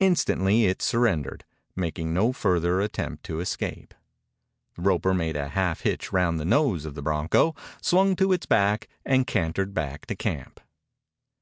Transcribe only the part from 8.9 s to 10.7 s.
and cantered back to camp.